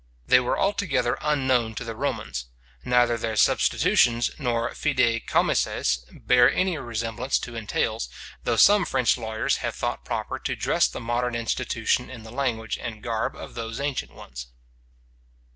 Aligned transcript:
They 0.25 0.39
were 0.39 0.57
altogether 0.57 1.15
unknown 1.21 1.75
to 1.75 1.83
the 1.83 1.93
Romans. 1.95 2.45
Neither 2.83 3.19
their 3.19 3.35
substitutions, 3.35 4.31
nor 4.39 4.71
fidei 4.73 5.19
commisses, 5.23 6.03
bear 6.11 6.51
any 6.51 6.75
resemblance 6.79 7.37
to 7.37 7.53
entails, 7.55 8.09
though 8.43 8.55
some 8.55 8.83
French 8.85 9.15
lawyers 9.15 9.57
have 9.57 9.75
thought 9.75 10.03
proper 10.03 10.39
to 10.39 10.55
dress 10.55 10.87
the 10.87 10.99
modern 10.99 11.35
institution 11.35 12.09
in 12.09 12.23
the 12.23 12.31
language 12.31 12.79
and 12.81 13.03
garb 13.03 13.35
of 13.35 13.53
those 13.53 13.79
ancient 13.79 14.11
ones. 14.15 14.47